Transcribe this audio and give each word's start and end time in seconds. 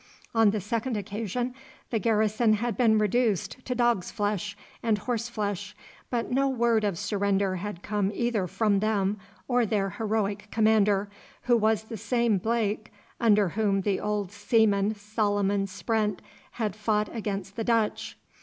On 0.33 0.49
the 0.49 0.59
second 0.59 0.97
occasion 0.97 1.53
the 1.91 1.99
garrison 1.99 2.53
had 2.53 2.75
been 2.75 2.97
reduced 2.97 3.63
to 3.65 3.75
dog's 3.75 4.09
flesh 4.09 4.57
and 4.81 4.97
horse 4.97 5.29
flesh, 5.29 5.75
but 6.09 6.31
no 6.31 6.49
word 6.49 6.83
of 6.83 6.97
surrender 6.97 7.57
had 7.57 7.83
come 7.83 8.11
either 8.15 8.47
from 8.47 8.79
them 8.79 9.19
or 9.47 9.63
their 9.63 9.91
heroic 9.91 10.47
commander, 10.49 11.07
who 11.43 11.55
was 11.55 11.83
the 11.83 11.97
same 11.97 12.39
Blake 12.39 12.91
under 13.19 13.49
whom 13.49 13.81
the 13.81 13.99
old 13.99 14.31
seaman 14.31 14.95
Solomon 14.95 15.67
Sprent 15.67 16.23
had 16.53 16.75
fought 16.75 17.15
against 17.15 17.55
the 17.55 17.63
Dutch. 17.63 18.17